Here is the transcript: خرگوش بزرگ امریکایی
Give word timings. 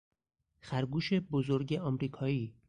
خرگوش 0.59 1.13
بزرگ 1.13 1.73
امریکایی 1.81 2.53